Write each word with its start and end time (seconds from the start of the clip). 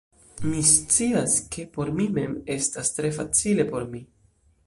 Mi 0.43 0.61
scias, 0.69 1.35
ke 1.57 1.65
por 1.75 1.91
mi 1.99 2.07
mem 2.17 2.33
estas 2.55 2.91
tre 2.97 3.13
facile 3.21 3.67
por 3.75 3.89
mi 3.95 4.05